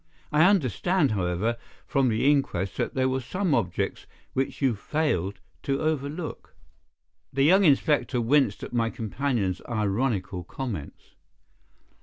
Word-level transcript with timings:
I 0.31 0.45
understand, 0.49 1.11
however, 1.11 1.57
from 1.85 2.09
the 2.09 2.27
inquest 2.27 2.75
that 2.77 2.95
there 2.95 3.07
were 3.07 3.21
some 3.21 3.53
objects 3.53 4.07
which 4.33 4.59
you 4.59 4.73
failed 4.73 5.39
to 5.61 5.79
overlook?" 5.79 6.55
The 7.31 7.43
young 7.43 7.63
inspector 7.65 8.19
winced 8.19 8.63
at 8.63 8.73
my 8.73 8.89
companion's 8.89 9.61
ironical 9.69 10.43
comments. 10.43 11.13